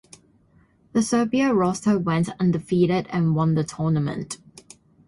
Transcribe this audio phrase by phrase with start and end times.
[0.93, 4.39] The Serbia roster went undefeated and won the tournament.